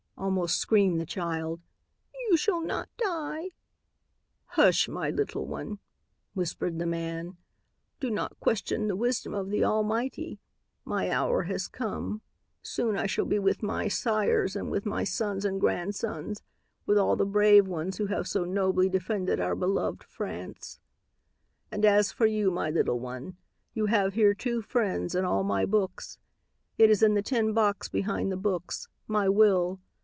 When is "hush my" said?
4.53-5.09